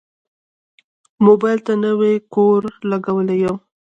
موبایل 1.25 1.59
ته 1.65 1.73
نوی 1.83 2.13
کوور 2.33 2.63
لګولی 2.89 3.37
یم. 3.43 3.57